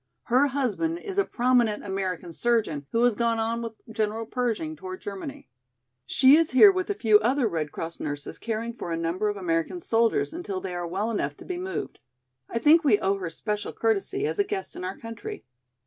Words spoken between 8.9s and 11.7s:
a number of American soldiers until they are well enough to be